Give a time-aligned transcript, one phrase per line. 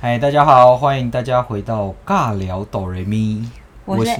[0.00, 3.50] 嗨，大家好，欢迎大家回到尬聊哆瑞咪。
[3.84, 4.12] 我是，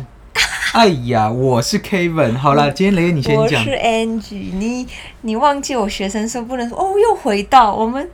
[0.73, 2.37] 哎呀，我是 Kevin。
[2.37, 3.61] 好了，今天雷你先讲。
[3.61, 4.88] 我是 Angie，你
[5.21, 8.11] 你忘记我学生说不能说哦，又回到我们。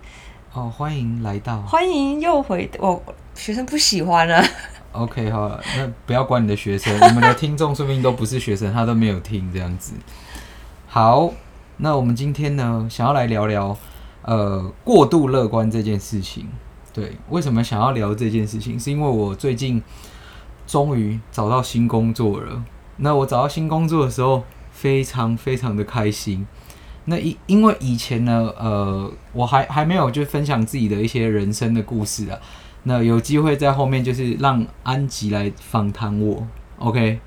[0.52, 1.62] 哦，欢迎来到。
[1.62, 3.02] 欢迎又回我
[3.34, 4.44] 学生不喜欢了。
[4.92, 9.94] OK，好了，那不要管你的学生，我们的听众说不定都不是学生，他都没有听这样子。
[10.86, 11.32] 好，
[11.78, 13.74] 那我们今天呢，想要来聊聊
[14.20, 16.46] 呃过度乐观这件事情。
[16.94, 18.78] 对，为什么想要聊这件事情？
[18.78, 19.82] 是因为我最近
[20.66, 22.64] 终于找到新工作了。
[22.98, 26.46] 那我找到新工作的时候，非常非常的开心。
[27.06, 32.38] 那因因为以前呢，呃，我还还没有就分享自己的一些人生的故事啊。
[32.84, 36.46] 那有机会在后面就是让安吉来访谈我
[36.78, 37.18] ，OK？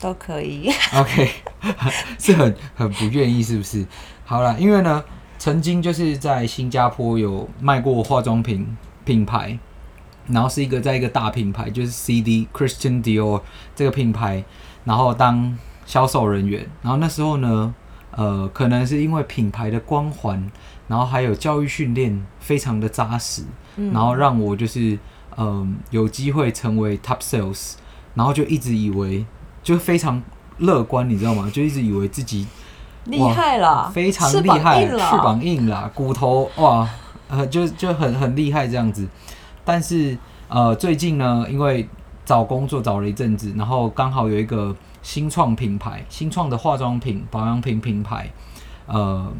[0.00, 1.30] 都可以，OK？
[2.18, 3.86] 是很很不愿意，是不是？
[4.24, 5.04] 好了，因为呢，
[5.38, 8.76] 曾经就是在新加坡有卖过化妆品。
[9.04, 9.58] 品牌，
[10.28, 13.42] 然后是一个在一个大品牌，就是 CD Christian Dior
[13.74, 14.44] 这个品牌，
[14.84, 16.66] 然后当销售人员。
[16.82, 17.74] 然后那时候呢，
[18.12, 20.50] 呃，可能是因为品牌的光环，
[20.88, 23.42] 然后还有教育训练非常的扎实，
[23.76, 24.98] 嗯、然后让我就是
[25.36, 27.74] 嗯、呃、有机会成为 Top Sales，
[28.14, 29.26] 然后就一直以为
[29.62, 30.22] 就非常
[30.58, 31.50] 乐观，你知道吗？
[31.52, 32.46] 就一直以为自己
[33.04, 36.88] 厉害了，非常厉害，翅膀硬了，骨头哇。
[37.36, 39.08] 呃，就就很很厉害这样子，
[39.64, 40.16] 但是
[40.48, 41.88] 呃，最近呢，因为
[42.24, 48.30] 找工作找了一阵子，然后刚好有一个新创品牌，新创的化妆品保养品品牌，
[48.86, 49.32] 呃，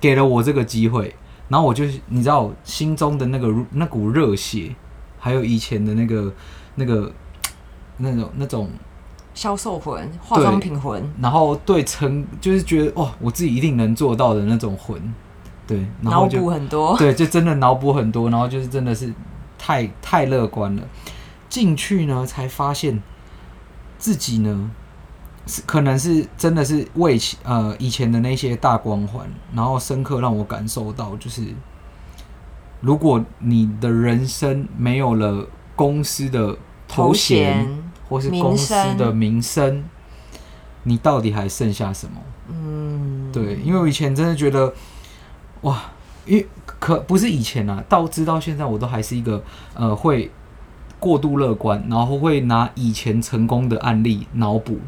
[0.00, 1.14] 给了我这个机会，
[1.48, 4.74] 然后我就你知道，心中的那个那股热血，
[5.18, 6.32] 还有以前的那个
[6.76, 7.12] 那个
[7.98, 8.70] 那种那种
[9.34, 14.98] 销售魂、化妆品魂，然后对成就是觉得哇，我自己一定能做到的那种魂。
[15.72, 19.10] 对，脑补很多， 对，就真的脑补很多，然后就是真的是
[19.58, 20.82] 太太乐观了。
[21.48, 23.02] 进去呢，才发现
[23.98, 24.70] 自己呢
[25.46, 31.42] 是可能是真的是为呃以前的那些大光环，然后深刻让我感受到，就是
[32.80, 36.54] 如果你的人生没有了公司的
[36.86, 37.66] 头衔，
[38.08, 39.84] 或是公司的名声，
[40.82, 42.20] 你到底还剩下什么？
[42.48, 44.72] 嗯，对，因为我以前真的觉得。
[45.62, 45.82] 哇，
[46.26, 49.42] 因为可不是以前啊，到直到现在，我都还是一个
[49.74, 50.30] 呃会
[50.98, 54.78] 过度乐观，然后会拿以前成功的案例脑补。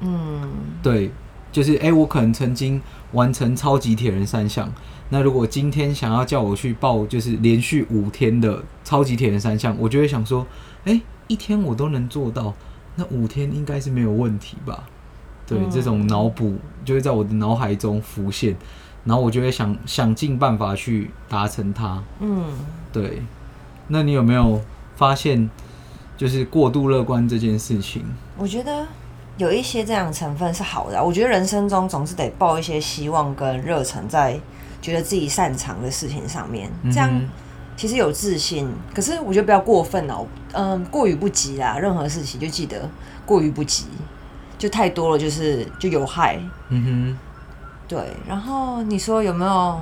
[0.00, 0.50] 嗯，
[0.82, 1.10] 对，
[1.52, 2.80] 就是哎、欸，我可能曾经
[3.12, 4.70] 完成超级铁人三项，
[5.08, 10.46] 那如果今天想要叫我去报，就是连续五天的超级铁人三项，我就会想说，
[10.84, 12.52] 哎、欸，一天我都能做到，
[12.96, 14.84] 那五天应该是没有问题吧？
[15.46, 18.56] 对，嗯、这种脑补就会在我的脑海中浮现。
[19.06, 22.02] 然后我就会想想尽办法去达成它。
[22.20, 22.44] 嗯，
[22.92, 23.22] 对。
[23.88, 24.60] 那你有没有
[24.96, 25.48] 发现，
[26.16, 28.02] 就是过度乐观这件事情？
[28.36, 28.84] 我觉得
[29.36, 31.02] 有一些这样的成分是好的。
[31.02, 34.38] 我觉得人生中总是得抱一些希望跟热忱，在
[34.82, 37.08] 觉得自己擅长的事情上面，这样
[37.76, 38.68] 其实有自信。
[38.92, 41.78] 可是我觉得不要过分哦，嗯，过于不及啦。
[41.78, 42.90] 任何事情就记得
[43.24, 43.86] 过于不及，
[44.58, 46.40] 就太多了，就是就有害。
[46.70, 47.18] 嗯哼。
[47.88, 49.80] 对，然后你说有没有？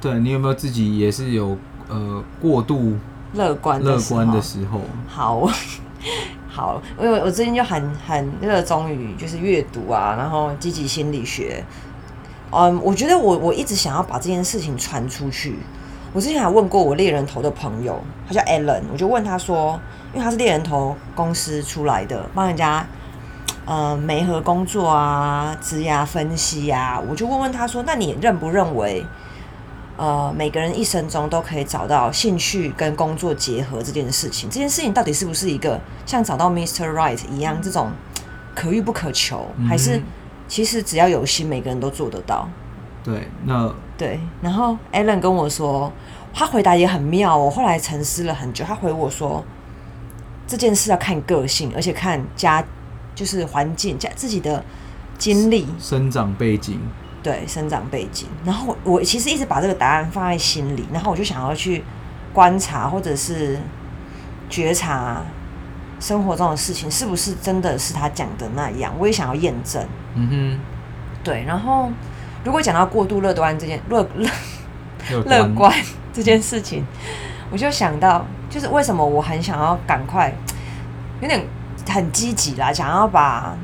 [0.00, 1.56] 对，你有没有自己也是有
[1.88, 2.96] 呃过度
[3.34, 4.80] 乐观乐观的时候？
[5.06, 5.48] 好，
[6.48, 11.64] 好，因为我最近就很很热衷于就是阅读啊，然后积极心理学。
[12.50, 15.56] 嗯，我觉得我我一直想要把这件事情传出去。
[16.12, 19.78] 我之前还问过我猎人头的朋友，他叫 Alan，我就问他说，
[20.12, 22.84] 因为他是猎人头公司出来的，帮人家。
[23.68, 29.04] 呃，媒合工作啊，职涯分析啊，我就问问他说：“那你认不认为，
[29.98, 34.48] 呃，每个人一生中都可以找到兴趣跟工作结合这件事情？
[34.48, 36.90] 这件事情到底是不是一个像找到 Mr.
[36.90, 37.90] Right 一样这种
[38.54, 40.00] 可遇不可求，嗯、还是
[40.48, 42.48] 其实只要有心，每个人都做得到？”
[43.04, 44.18] 对，那对。
[44.40, 45.92] 然后 Alan 跟我说，
[46.32, 47.44] 他回答也很妙哦。
[47.44, 49.44] 我后来沉思了很久，他回我说
[50.48, 52.64] ：“这件事要看个性，而且看家。”
[53.18, 54.64] 就是环境加自己的
[55.18, 56.78] 经历、生长背景，
[57.20, 58.28] 对，生长背景。
[58.44, 61.82] 然后我其实一直把这个答案放在心里，然后我就想要去
[62.32, 63.58] 观察或者是
[64.48, 65.20] 觉察
[65.98, 68.94] 生活中的事情是不是真的是他讲的那样。
[69.00, 69.84] 我也想要验证。
[70.14, 70.60] 嗯哼，
[71.24, 71.42] 对。
[71.44, 71.90] 然后
[72.44, 74.30] 如果讲到过度乐观这件乐乐
[75.24, 75.74] 乐观
[76.12, 76.84] 这件事情，
[77.50, 80.32] 我就想到，就是为什么我很想要赶快
[81.20, 81.44] 有点。
[81.88, 83.56] 很积极啦，想要把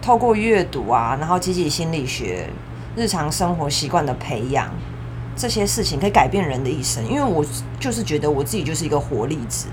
[0.00, 2.48] 透过阅读啊，然后积极心理学、
[2.96, 4.70] 日常生活习惯的培养，
[5.36, 7.44] 这些事情可以改变人的一生，因为我
[7.80, 9.66] 就是觉得我自己就是一个活例子，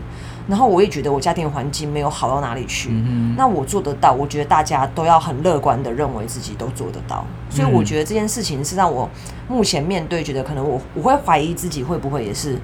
[0.48, 9.10] 然后我也觉得我家庭环境没有好到哪里去，嗯、那我做得到，我觉得大家都要很乐观的认为自己都做得到，所以我觉得这件事情是让我
[9.48, 12.58] 目前面对，觉得可能我我会怀疑自己会不会也是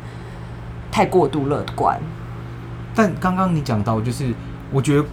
[0.91, 1.99] 太过度乐观。
[2.95, 4.33] 但刚刚你讲到，就是
[4.71, 5.05] 我觉得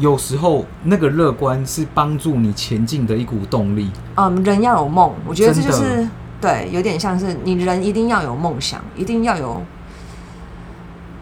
[0.00, 3.88] 有时候那个乐观是帮助你前进的一股动力。
[4.16, 6.08] 嗯，人要有梦，我觉得这就是。
[6.40, 9.62] 对，有点像是你人一定要有梦想，一定要有，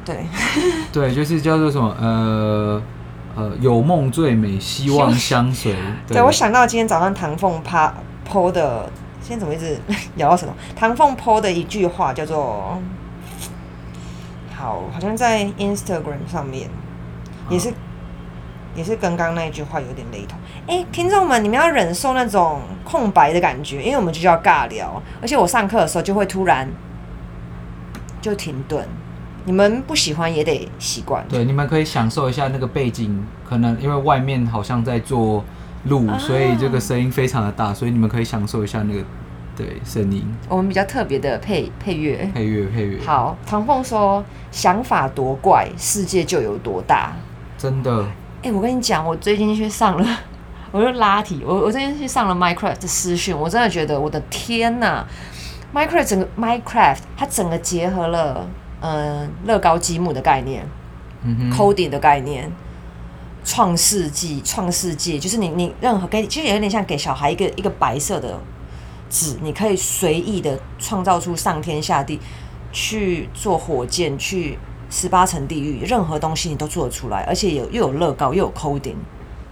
[0.04, 0.24] 对，
[0.92, 2.80] 对，就是叫做什么呃
[3.34, 5.74] 呃，有梦最美，希望相随。
[6.06, 7.92] 对，对，我想到今天早上唐凤趴
[8.30, 8.88] po 的，
[9.20, 9.76] 今天怎么一直
[10.14, 10.54] 聊到什么？
[10.76, 12.80] 唐凤 po 的一句话叫做，
[14.56, 16.70] 好，好像在 Instagram 上面，
[17.50, 17.72] 也是。
[18.78, 20.38] 也是跟刚刚那一句话有点雷同。
[20.68, 26.70] 哎、欸，听众们，你们要忍受那种空白的感觉，因为我们就叫尬聊，而且我上课的时候就会突然
[28.22, 28.86] 就停顿。
[29.44, 31.24] 你们不喜欢也得习惯。
[31.28, 35.44] 对，你们可以享受一下那个背景，可能因为外面好像在做
[35.86, 39.02] 路，啊、所以这个声音非常的大，所以你们可以享受一下那个
[39.56, 40.24] 对声音。
[40.48, 43.02] 我们比较特别的配配乐，配乐配乐。
[43.04, 44.22] 好，唐凤说
[44.52, 47.12] ：“想法多怪，世界就有多大。”
[47.58, 48.06] 真的。
[48.40, 50.18] 哎、欸，我跟你讲，我最近去上了，
[50.70, 55.04] 我就拉题，我我最近去上了 Minecraft 的私训，我真的觉得我的天呐
[55.74, 58.48] ，Minecraft 整个 Minecraft 它整个结合了
[58.80, 60.64] 嗯乐高积木的概念
[61.52, 62.48] ，，coding 的概念，
[63.44, 68.38] 创世纪创世纪，就是你你任何给其实也有点像给小孩一个一个白色的
[69.10, 72.20] 纸，你可以随意的创造出上天下地，
[72.70, 74.56] 去做火箭去。
[74.90, 78.94] 十八层地狱，任何东西你都做得出来，而且有又有乐高又有 coding，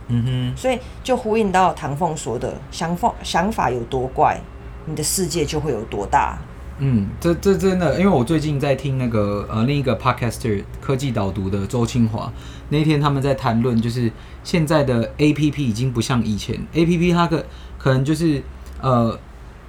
[0.08, 4.40] 嗯哼，所以就呼应到唐凤说的想法，想法有多怪，
[4.86, 6.38] 你的世界就会有多大。
[6.78, 12.32] 嗯，这这真的，因为我最近在听那个呃另一个 podcaster 科技导读的周清华，
[12.68, 14.10] 那一天他们在谈论，就是
[14.42, 17.44] 现在的 APP 已经不像以前，APP 它可
[17.78, 18.42] 可能就是
[18.80, 19.18] 呃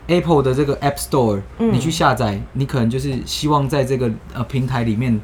[0.08, 5.20] Apple 的这个 App Store，嗯，你去下载，你可能就是希望在这个呃平台里面。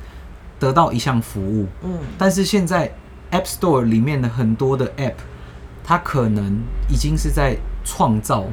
[0.64, 2.90] 得到一项服务，嗯，但是现在
[3.32, 5.16] App Store 里面的很多的 App，
[5.84, 8.46] 它可能已经是在创造，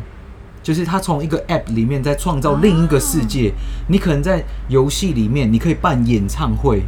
[0.61, 3.51] 就是它从一个 App 里面在创造另一个世界。
[3.51, 3.55] 啊、
[3.87, 6.83] 你可能在游戏里面，你可以办演唱会，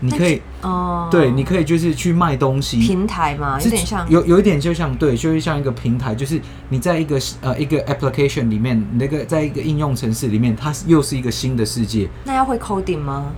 [0.00, 6.38] 你可以哦，对，你可以就是去卖东西，平台嘛，有点像，有有一点就像对，就是像一个平台，就是
[6.68, 12.08] 你在一个呃一个 application 里面，那个在一个应用程式里面，它又是一个新的世界。
[12.24, 13.32] 那要会 coding 吗？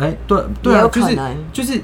[0.00, 1.18] 哎、欸，对对啊，就是
[1.52, 1.82] 就是，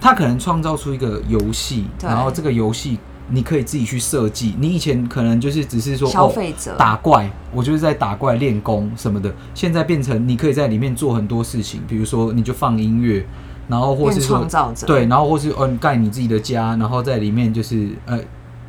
[0.00, 2.98] 他可能创造出一个游戏，然后这个游戏
[3.28, 4.54] 你可以自己去设计。
[4.60, 9.34] 你以前可能就是只是说消费者、哦、打怪，我就是在打怪练功什么的。
[9.52, 13.26] 现在变成你可以在里面做很多事情，比如说你就放音乐，
[13.66, 18.20] 然后或是说创造者对，然后或是嗯盖你自己的家，然后在里面就是呃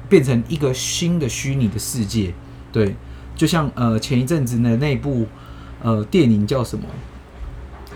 [0.09, 2.33] 变成一个新的虚拟的世界。
[2.71, 2.95] 对，
[3.35, 5.27] 就像呃前一阵子的那部
[5.83, 6.85] 呃电影叫什么？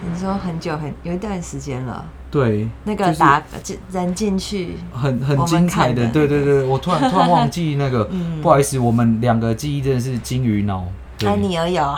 [0.01, 8.09] 你说很久很有一段时间了，对，那个打进人进去，很很精彩的，对对对，我突然突然忘记那个，
[8.42, 10.86] 不好意思，我们两个记忆真的是金鱼脑，
[11.25, 11.98] 安妮儿有啊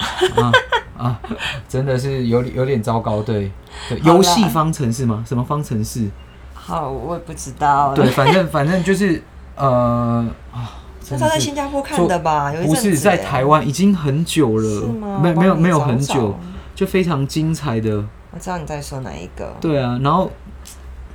[0.98, 1.20] 啊，
[1.68, 3.52] 真的是有有点糟糕，对。
[3.90, 5.24] 对，游戏方程式吗？
[5.28, 6.08] 什么方程式？
[6.54, 9.24] 好，我也不知道，对，反正反正就是
[9.56, 10.24] 呃
[10.54, 12.54] 啊，是他在新加坡看的吧？
[12.66, 14.88] 不是在台湾，已经很久了，
[15.22, 16.38] 没没有没有很久。
[16.84, 19.56] 就非常精彩的，我知道你在说哪一个。
[19.62, 20.30] 对啊，然后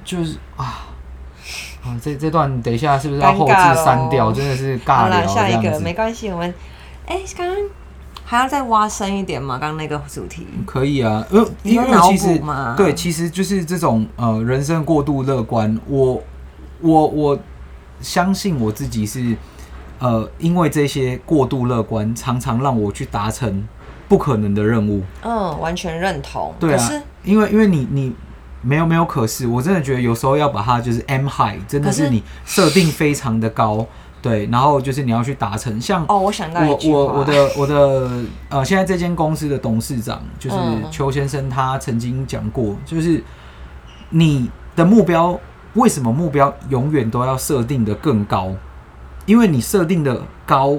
[0.03, 0.89] 就是啊
[1.85, 4.33] 啊，这这段等一下是不是要后置删掉？
[4.33, 5.27] 真的是尬聊。
[5.27, 6.55] 下一个没关系，我们
[7.07, 7.57] 哎，刚刚
[8.25, 9.59] 还要再挖深一点吗？
[9.59, 12.43] 刚刚那个主题可以啊，呃，因为其实
[12.75, 15.79] 对，其实就是这种呃，人生过度乐观。
[15.87, 16.23] 我
[16.81, 17.39] 我我
[18.01, 19.37] 相信我自己是
[19.99, 23.69] 呃，因为这些过度乐观，常常让我去达成。
[24.09, 26.55] 不可能的任务，嗯，完全认同。
[26.59, 26.91] 对啊，
[27.23, 28.15] 因为因为你你
[28.63, 33.87] 没有没有可是，我真的觉得有时候要把它就是 M high，真的是你设定非常的高，
[34.23, 35.79] 对，然后就是你要去达成。
[35.79, 38.11] 像哦，我想到我我我的我的
[38.49, 40.57] 呃，现在这间公司的董事长就是
[40.91, 43.23] 邱先生，他曾经讲过，就是
[44.09, 45.39] 你的目标
[45.75, 48.55] 为什么目标永远都要设定的更高？
[49.27, 50.79] 因为你设定的高。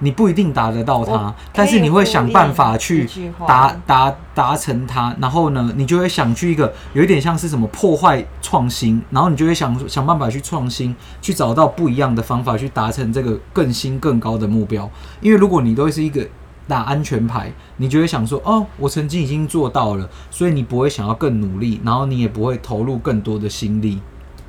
[0.00, 3.08] 你不一定达得到它，但是你会想办法去
[3.46, 5.14] 达达达成它。
[5.20, 14.88] 然后呢，你就会想去一个有一点像是什么破坏创新，然后你就会想想办法去创新，去找到不一样的方法去达成这个更新更高的目标。
[15.20, 16.26] 因为如果你都是一个
[16.66, 24.00] 打安全牌，你就会想说，哦，我曾经已经做到了，所以你不会想要更努力，然后你也不会投入更多的心力。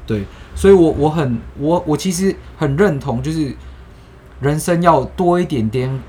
[0.05, 0.25] 对，
[0.55, 3.55] 所以我我很我我其实很认同，就是
[4.39, 5.99] 人生要多一点点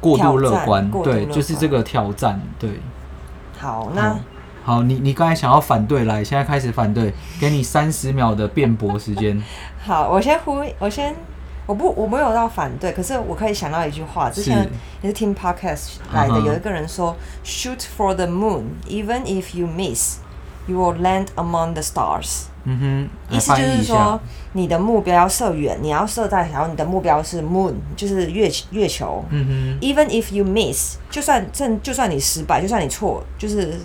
[0.00, 2.40] 过度乐观，对，就是这个挑战。
[2.58, 2.80] 对，
[3.58, 4.18] 好，那。
[4.62, 9.42] 好，你你刚才想要反对，来，现在开始反对，给你三十秒的辩驳时间。
[9.82, 11.16] 好，我先呼，我先，
[11.64, 14.68] 我不，我没有到反对，可是我可以想到一句话，之前
[15.00, 19.66] 也是听 podcast 来的，有一个人说、uh huh.，shoot for the moon，even if you
[20.66, 22.44] miss，you will land among the stars。
[22.64, 24.20] 嗯哼，意思就是说，
[24.52, 29.24] 你的目标要设远，你要设在，然后你的目标是 moon，就是月月球。
[29.30, 33.80] 嗯哼，even if you miss，就算正，就算你失败，就算你错，就是。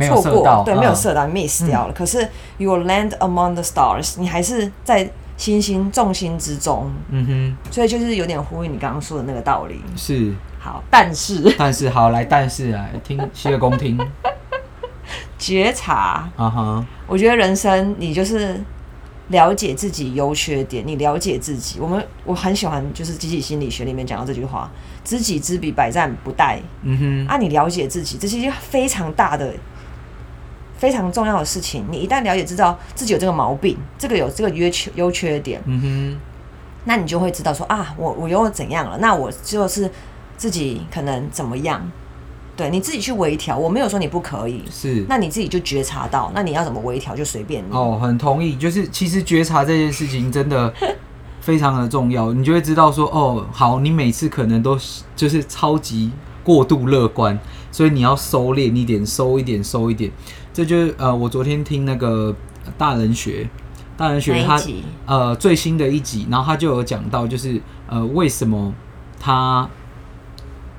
[0.00, 1.92] 错过，对，没有射到、嗯、，miss 掉了。
[1.92, 2.20] 可是
[2.58, 6.88] ，you will land among the stars，你还是在星星众星之中。
[7.08, 9.80] 嗯哼，所以就是有点呼应你刚刚说的那个道理。
[9.96, 13.98] 是，好，但是，但是，好，来，但是来听，洗耳恭听。
[15.38, 18.60] 觉察，啊哈，我觉得人生你就是
[19.28, 21.78] 了解自己优缺点，你了解自己。
[21.80, 24.70] 我们我很喜欢，就是积极心理学里面讲到这句话
[25.04, 29.54] ：“知己知彼，百战不殆。”嗯哼，啊，你了解自己，这是一件非常大的。
[30.76, 36.20] 非常重要的事情，你一旦了解知道自己有这个毛病，这个有这个优缺优缺点，嗯哼，
[36.84, 38.96] 那你就会知道说啊，我我又怎样了？
[38.98, 39.90] 那我就是
[40.36, 41.82] 自己可能怎么样？
[42.58, 47.72] 对，你自己去微调，我没有说你不可以，是，那你自己就觉察到，那你要怎么微调就随便你。
[47.72, 50.74] 哦，很同意，就是其实觉察这件事情真的
[51.40, 56.10] 非常的重要，你就会知道说哦，好，你每次可能都是就是超级
[56.42, 57.38] 过度乐观，
[57.70, 60.10] 所以你要收敛一点，收一点，收一点。
[60.52, 62.34] 这就是呃，我昨天听那个
[62.76, 63.48] 大人学，
[63.96, 64.60] 大人学他
[65.06, 68.74] 呃最新的一集，然后他就有讲到，就是呃为什么
[69.20, 69.70] 他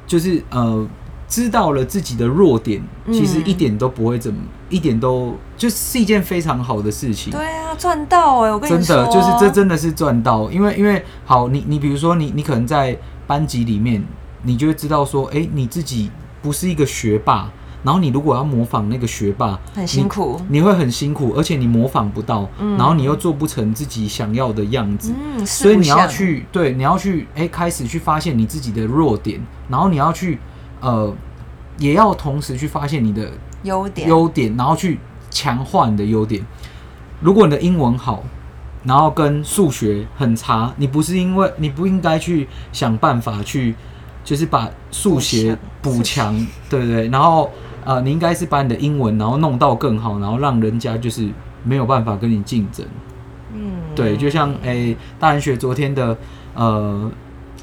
[0.05, 0.85] 就是呃
[1.29, 2.81] 知道了自己的弱点，
[3.11, 7.31] 其实一点都不会怎么，嗯、一点都就是一件非常好的事情。
[7.31, 14.03] 对啊，赚到哎、欸，我跟你说，真的就是这真的是赚到，因为因为好，你你比如说你你可能在班级里面，
[14.41, 16.09] 你就会知道说，哎，你自己
[16.41, 17.51] 不是一个学霸。
[17.81, 20.37] 然后你如果要模仿那个学霸，很辛苦。
[20.49, 30.37] 你，你会很辛苦，而且你模仿不到，嗯、然后你又做不成自己想要的样子，嗯、所以你要去对，你要去哎，开始去发现你自己的弱点，然后你要去
[30.81, 31.13] 呃，
[31.77, 33.31] 也要同时去发现你的
[33.63, 36.45] 优点，优点，然后去强化你的优点。
[37.21, 38.23] 如果你的英文好，
[38.83, 43.75] 然后跟数学很差，你不是因为你不应该去想办法去，
[44.23, 46.35] 就是把数学补强，
[46.69, 47.07] 对不对？
[47.09, 47.49] 然后。
[47.85, 51.27] 呃，你应该是把你的英文，然后弄到更好，然后让人家就是
[51.63, 52.85] 没有办法跟你竞争。
[53.53, 56.15] 嗯，对，就像诶、欸，大人学昨天的
[56.53, 57.09] 呃，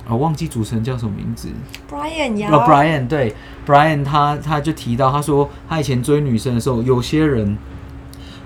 [0.09, 1.49] 我忘记主持人叫什么名字
[1.91, 3.35] ，Brian 呀，哦，Brian，对
[3.67, 7.57] ，Brian 他他就提到，他说他以前追女生的时候，有些人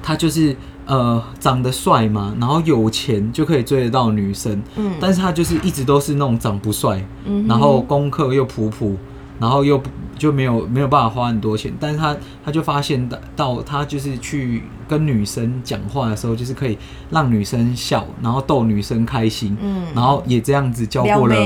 [0.03, 8.97] 他就是呃长得帅嘛，然后有钱就可以追得到女生，嗯，但是他就是一直都是那种长不帅，嗯，然后功课又普普。
[9.41, 9.83] 然后又
[10.19, 16.77] 就没有没有办法花很多钱，但是他他就发现到到他就是去跟女生讲话的时候，就是可以
[17.09, 21.37] 让女生笑，然后逗女生开心，嗯，然后也这样子交过了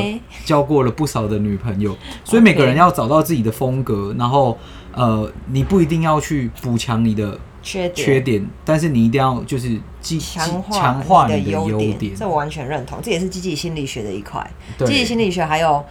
[0.45, 1.97] 交过了不少的女朋友。
[2.25, 4.59] 所以每个人要找到自己的风格，然后
[4.93, 12.17] 呃，你不一定要去补强你的缺点，缺点，但是你一定要就是强化强化你的优点，点。
[12.17, 14.45] 这我完全认同，这也是积极心理学的一块。
[14.79, 15.85] 积极心理学还有。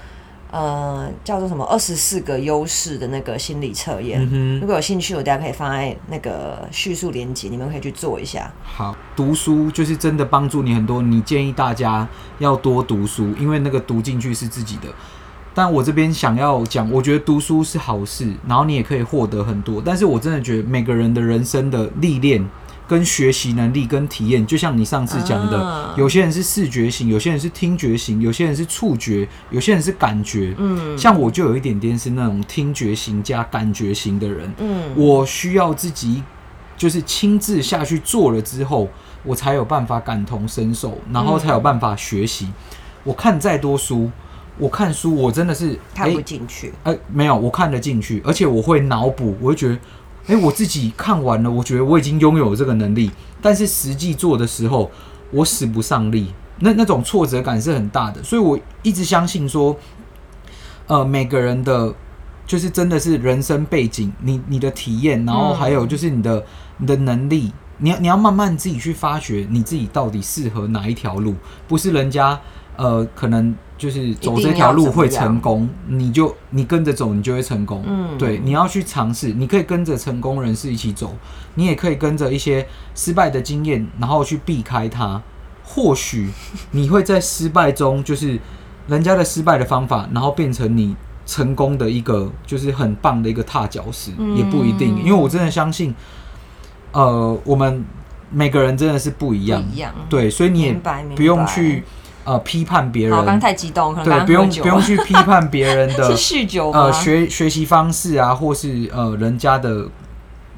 [0.53, 8.53] 呃，叫做什么二十四个优势的那个心理测验，嗯、如果有兴趣，我大家可以放在那个叙述连接，你们可以去做一下。
[8.63, 11.01] 好，读书就是真的帮助你很多。
[11.01, 12.07] 你建议大家
[12.37, 14.83] 要多读书，因为那个读进去是自己的。
[15.55, 19.81] 但我这边想要讲，我觉得读书是好事，然后你也可以获得很多。
[19.83, 22.47] 但是我真的觉得每个人的人生的历练。
[22.93, 30.53] 跟学习能力跟体验，就像你上次讲的，啊、有些人是视觉型，有些人是听觉型，有些人是触觉，有些人是感觉。
[30.59, 34.53] 嗯，像我就有一点点是那种听觉型加感觉型的人。
[34.59, 36.21] 嗯，我需要自己
[36.77, 38.87] 就是亲自下去做了之后，
[39.23, 42.45] 我才有办法感同身受，然后才有办法学习。
[42.45, 42.53] 嗯、
[43.05, 44.11] 我看再多书，
[44.59, 46.71] 我看书我真的是看不进去。
[46.83, 49.79] 哎、欸欸，没有，我看得进去，而且我会脑补，我会觉得。
[50.27, 53.11] 诶、欸，我自己看完了，我觉得我已经拥有这个能力，
[53.41, 54.89] 但是实际做的时候，
[55.31, 58.23] 我使不上力，那那种挫折感是很大的。
[58.23, 59.75] 所以我一直相信说，
[60.87, 61.93] 呃，每个人的，
[62.47, 66.45] 就是真的是人生背景，你你的体验，然后还有就是你的
[66.77, 71.35] 你的能力，你要你要慢慢自己去发掘你自己到底适合哪一条路，
[71.67, 72.39] 不是人家
[72.75, 77.83] 呃，可能就是走这条路会成功，你就你跟着走，你就会成功。
[77.85, 81.15] 嗯，对，你要去尝试，你可以跟着成功人士一起走，
[81.53, 85.21] 你也可以跟着一些失败的经验，然后去避开它。
[85.63, 86.29] 或许
[86.71, 88.39] 你会在失败中，就是
[88.87, 94.97] 人家的失败的方法，然后变成你成功的一个，就是很棒的一个踏脚石，嗯、也不一定。
[94.99, 95.93] 因为我真的相信，
[96.91, 97.85] 呃，我们
[98.31, 100.73] 每个人真的是不一样，不一样，对，所以你也
[101.15, 101.83] 不用去。
[102.25, 109.85] 呃，批判别人，刚刚太激动，可能对，不用不用去批判别人的 是酗酒呃学学习方式啊，或是呃人家的，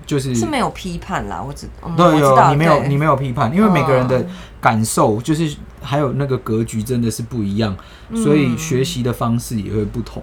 [0.05, 1.67] 就是是没有批判啦，我只
[1.97, 4.23] 对有你没有你没有批判，因为每个人的
[4.61, 7.75] 感受就是还有那个格局真的是不一样，
[8.09, 10.21] 嗯、所以学习的方式也会不同。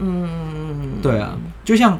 [0.00, 1.96] 嗯，对啊，就像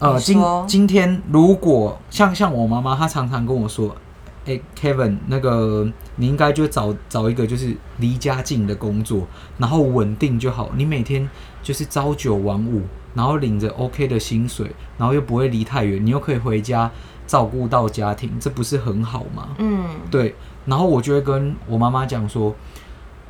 [0.00, 3.94] 呃今今天如果像像我妈妈，她常常跟我说。
[4.44, 10.70] 哎、欸，Kevin，那个你应该就找找一个就是离家近的工作，然后稳定就好。
[10.74, 11.30] 你每天
[11.62, 12.82] 就是朝九晚五，
[13.14, 16.90] 然后领着 OK 的薪水，然后又不会离太远，你又可以回家
[17.24, 19.50] 照顾到家庭，这不是很好吗？
[19.58, 20.34] 嗯，对。
[20.66, 22.52] 然后我就会跟我妈妈讲说：“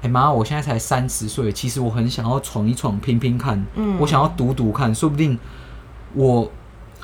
[0.00, 3.62] 哎、欸、妈，我现在才三十岁，其实我很想要闯一闯，拼拼看。
[3.74, 5.38] 嗯，我想要赌赌看，说不定
[6.14, 6.50] 我。”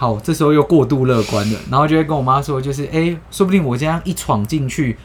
[0.00, 4.96] 好，这时候又过度乐观了，然后就会跟我妈说，就是哎、欸，说不定我这样一闯进去，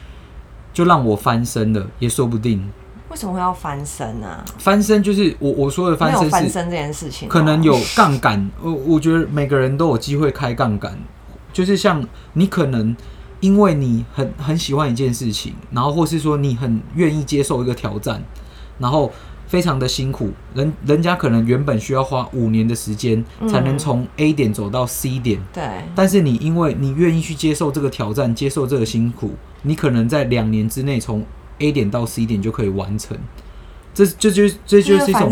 [0.72, 2.70] 就让我翻身了，也说不定。
[3.08, 4.44] 为什么会要翻身呢、啊？
[4.56, 8.48] 翻身就是我我说的翻身是翻身这件事情，可能有杠杆。
[8.62, 10.96] 我我觉得每个人都有机会开杠杆，
[11.52, 12.96] 就是像你可能
[13.40, 18.22] 因为你很很喜欢一件事情，然后或是说你很愿意接受一个挑战，
[18.78, 19.10] 然后。
[19.46, 25.62] 非常的辛苦，人人家可能原本需要花五年的时间才能从 A 点走到 C 点，对。
[25.94, 31.24] 但是你因为你愿意去接受这个挑战，接受这个辛苦，你可能在两年之内从
[31.58, 33.16] A 点到 C 点就可以完成。
[33.92, 35.30] 这这就这就是一种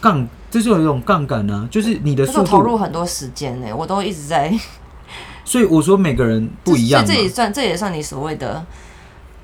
[0.00, 4.52] 杠，这就有一种杠杆啊，就是你的速度投入很多时间呢，我都一直在。
[5.44, 8.66] 所以我说每个人不一样，这也算这也算你所谓的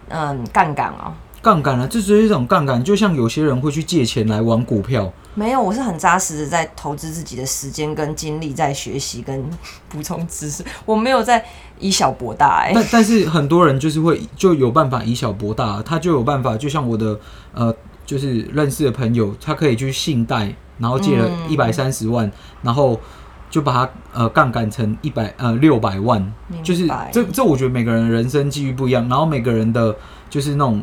[0.09, 1.15] 嗯杠杆哦。
[1.45, 5.13] 杠杆呢，这是一种杠杆，就像有些人会去借钱来玩股票。
[5.35, 9.45] 没有，我是很扎实的在投资自己的时间跟精力，在学习跟
[9.91, 10.65] 补充知识。
[10.87, 11.45] 我没有在
[11.79, 12.73] 以小博大哎、欸。
[12.75, 17.19] 但 但是很多人就是会就有办法以小博大，他就有办法，就像我的
[17.53, 17.75] 呃，
[18.07, 22.99] 就是认识的朋友，他可以去信贷，然后借了一百三十万，嗯、然后
[23.51, 29.95] 就把它呃杠杆成一百呃六百万，就是这这我觉得每个人的人生机遇不一样，然后每个人的
[30.31, 30.83] 就是那种。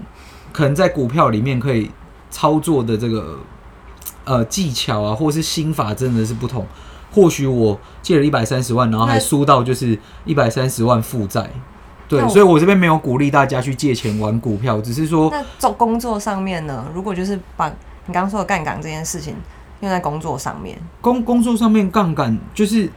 [0.52, 1.90] 可能在股票里面可以
[2.30, 3.40] 操作的这个
[4.26, 6.66] 呃技巧啊，或是心法真的是不同。
[7.14, 11.50] 或许我借了一百三十万，然后还输到就是一百三十万负债。
[12.08, 19.36] 对，所以我这边没有鼓励大家去借钱玩股票，只是说那做工作上面呢，如果就是把你刚刚说的杠杆这件事情
[19.82, 22.90] 用在工作上面，工工作上面杠杆就是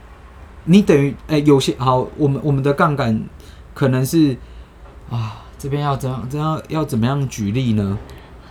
[0.63, 3.21] 你等于哎、欸、有些好，我们我们的杠杆
[3.73, 4.37] 可能是
[5.09, 5.41] 啊。
[5.57, 6.29] 这边要怎样？
[6.29, 7.97] 怎样要怎么样举例呢？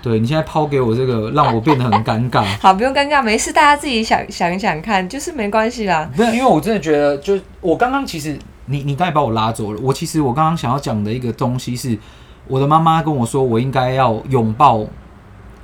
[0.03, 2.45] 对，你现在抛给我这个，让我变得很尴尬。
[2.61, 6.11] 好，不用尴尬，没事，大家自己想想一想看，就是没关系啦。
[6.15, 9.81] 不是，因为我真的觉得，就我刚刚其实你你刚才把我拉走了。
[9.83, 11.97] 我其实我刚刚想要讲的一个东西是，
[12.47, 14.85] 我的妈妈跟我说，我应该要拥抱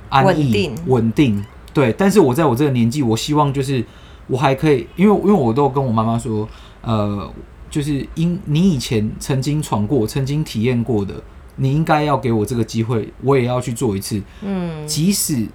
[0.09, 1.45] 安逸、稳定、稳定。
[1.71, 3.85] 对，但是我在我这个年纪，我希望就是
[4.25, 6.47] 我还可以，因为因为我都跟我妈妈说，
[6.81, 7.31] 呃。
[7.71, 11.15] 就是因你以前曾经闯过、曾经体验过的，
[11.55, 14.21] 你应该要给我这个机会，我也要去做一次。
[14.41, 15.47] 嗯，即使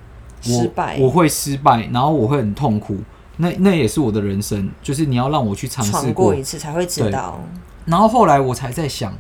[0.47, 2.97] 我失败，我会失败，然后我会很痛苦，
[3.37, 4.71] 那那也是我的人生。
[4.83, 7.39] 就是你要让我去尝试过，过一次才会知道。
[7.85, 9.13] 然后后来我才在想，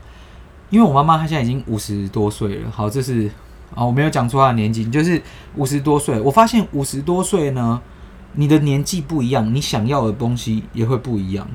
[0.70, 2.70] 因为我妈妈她现在已经五十多岁了。
[2.70, 3.30] 好，这是
[3.74, 5.20] 啊，我没有讲出她的年纪，就是
[5.56, 6.18] 五十多岁。
[6.20, 7.80] 我发现五十多岁呢，
[8.32, 11.46] 你的年纪不一样，你想要的东西也会不一样。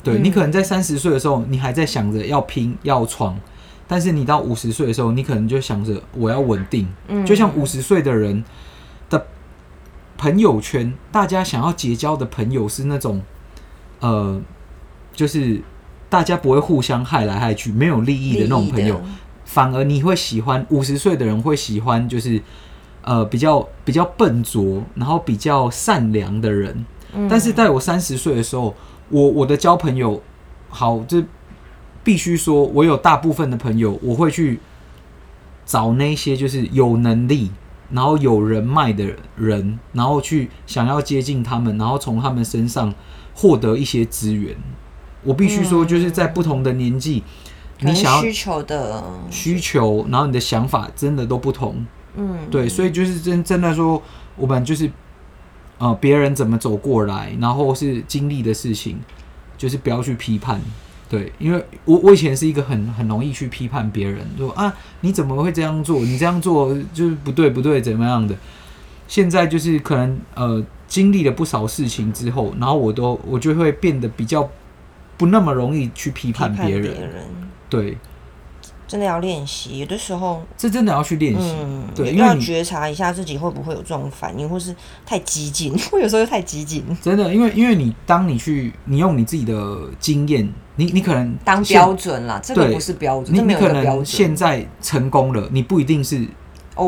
[0.00, 3.36] 对，你可能在三十岁的时候，你还在想着要拼要闯，
[3.86, 6.88] 但是你到五十岁的时候，你可能就想着我要稳定。
[7.08, 8.42] 嗯，就像五十岁的人
[9.10, 9.26] 的
[10.16, 13.20] 朋友圈，大家想要结交的朋友是那种，
[13.98, 14.40] 呃，
[15.12, 15.60] 就是
[16.08, 19.02] 大家不会互相害来害去，没有利益的那种朋友，
[19.44, 22.40] 反而你会喜欢五十岁的人会喜欢就是
[23.02, 26.86] 呃比较比较笨拙，然后比较善良的人。
[27.12, 28.72] 嗯，但是在我三十岁的时候。
[29.10, 30.22] 我我的交朋友，
[30.68, 31.24] 好，这
[32.02, 34.60] 必须说，我有大部分的朋友，我会去
[35.64, 37.50] 找那些就是有能力，
[37.90, 39.04] 然后有人脉的
[39.36, 42.94] 人，然后去想要接近他们，然后从他们身上
[43.34, 44.56] 获得一些资源。
[45.24, 47.24] 我必须说，就是在不同的年纪，
[47.80, 51.84] 嗯，你想要需求的需求，然后你的想法真的都不同。
[52.14, 54.02] 嗯，对，所以就是真真的说，
[54.36, 54.90] 我们就是
[55.78, 58.98] 呃，别人怎么走过来，然后是经历的事情，
[59.56, 60.60] 就是不要去批判。
[61.08, 66.00] 对，因为我我以前是一个很很容易去批判别人，说啊，你怎么会这样做？
[66.00, 68.36] 你这样做就是不对不对，怎么样的？
[69.06, 74.46] 现在就是可能呃，经历了不少事情之后，然后我都我就会变得比较
[75.16, 76.82] 不那么容易去批判别人。
[76.82, 77.24] 别人
[77.70, 77.96] 对。
[78.88, 84.74] 真的要练习，有的时候这真的要去练习，嗯，对，要觉察一下自己会不会有这种反应，或是
[85.04, 86.82] 太激进， 我有时候又太激进。
[87.00, 96.26] 真的，因为因为你当你去，你用你自己的经验，你你可能当标准啦，这个不是标准，你你可能现在成功了，你不一定是。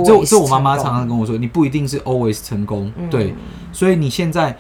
[0.05, 3.35] 这这我妈妈常常跟我说，你不一定是 always 成功，嗯、对，
[3.73, 4.57] 所以你现在。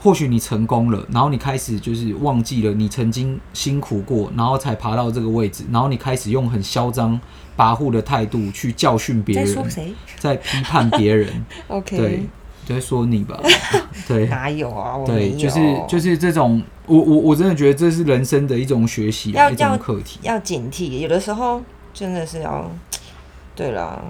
[0.00, 7.20] 或许你成功了，然后你开始就是忘记了你曾经辛苦过，然后才爬到这个位置，然后你开始用很嚣张
[7.56, 9.90] 跋扈的态度去教训别人，在？
[10.18, 11.44] 在批判别人。
[11.66, 12.22] OK，对，
[12.64, 13.40] 就在说你吧。
[14.06, 14.96] 对，哪有啊？
[14.96, 15.58] 我对，就是
[15.88, 20.98] 就是这种，我我我真的觉得这是人生的一种学习，一种课题，要警惕。
[21.00, 21.60] 有的时候
[21.92, 22.70] 真的是要，
[23.56, 24.00] 对了，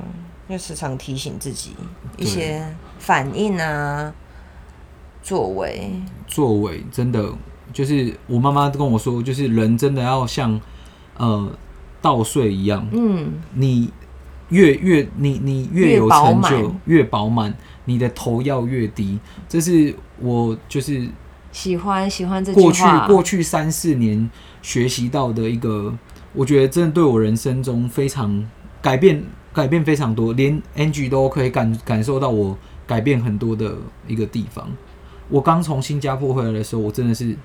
[0.49, 1.71] 要时常提醒自己
[2.19, 2.63] 一些
[2.99, 4.13] 反应啊。
[5.29, 5.93] 作为，
[6.27, 7.31] 作为真的
[7.71, 10.59] 就是我妈妈跟我说，就是人真的要像
[11.19, 11.53] 呃
[12.01, 13.91] 稻穗一样，嗯，你
[14.49, 19.19] 越越你你越有成就越饱满，你的头要越低。
[19.47, 21.07] 这是我就是
[21.53, 22.51] 喜欢喜欢这。
[22.55, 24.31] 过去过去三四年
[24.63, 25.93] 学习到的一个，
[26.33, 28.49] 我觉得真的对我人生中非常
[28.81, 34.67] 改变改变非常多，连 Angie 都可以感感受到我改变很多的一个地方。
[35.29, 37.37] 我刚从新加坡回来的时候，我真的是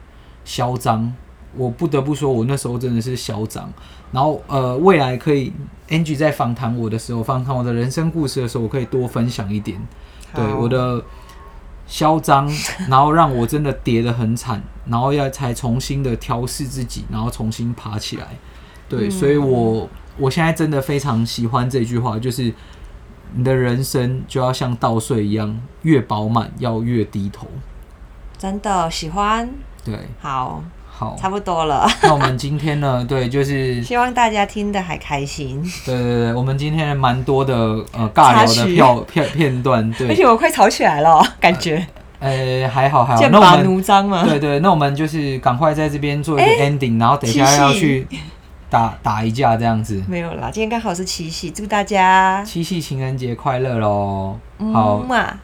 [0.45, 1.13] 嚣张。
[1.55, 3.71] 我不得不说，我那时候真的是嚣张。
[4.11, 5.53] 然后，呃，未来可以
[5.87, 9.79] Angie 在访谈我的时候，访谈我的人生故事的时候，我可以多分享一点。
[10.33, 11.03] 对我的
[11.85, 12.51] 嚣张，
[12.89, 18.29] 然后让我真的跌得很惨，然后要才重新的调试自己，然后重新爬起来。
[18.89, 22.51] 对，所以我我现在真的非常喜欢这句话，就是
[23.35, 27.47] 你的人生就要像稻穗一样，越饱满要越低头。
[28.43, 29.49] 真的喜欢，
[29.85, 31.89] 对，好，好，差不多了。
[32.01, 33.01] 那我们今天呢？
[33.07, 35.63] 对，就是希望大家听得还开心。
[35.85, 37.55] 对对对，我们今天蛮多的
[37.93, 41.87] 呃尬聊的票片片段，对，而且我快吵起来了，感觉。
[42.19, 44.23] 呃，欸、还好还好，剑拔弩张嘛。
[44.23, 48.05] 对，对对，那我们就是赶快在这边做一个 ending，、欸、然后等一下要去
[48.69, 50.03] 打打一架这样子。
[50.05, 54.37] 没有啦，今天刚好是七夕，祝大家七夕情人节快乐喽！
[54.73, 55.39] 好嘛。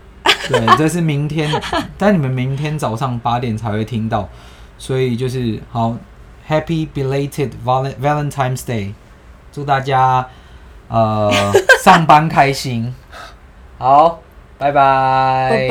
[0.52, 1.50] 嗯对，这是明天，
[1.98, 4.28] 但你们明天早上八点才会听到，
[4.78, 5.96] 所以就是好
[6.48, 8.94] ，Happy belated Valentine's Day，
[9.52, 10.26] 祝大家
[10.88, 11.32] 呃
[11.84, 12.94] 上班开心，
[13.78, 14.22] 好，
[14.58, 15.70] 拜拜。